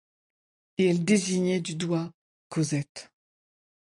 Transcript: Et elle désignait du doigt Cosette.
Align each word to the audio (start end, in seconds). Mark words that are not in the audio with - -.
Et 0.79 0.87
elle 0.87 1.05
désignait 1.05 1.61
du 1.61 1.75
doigt 1.75 2.11
Cosette. 2.49 3.11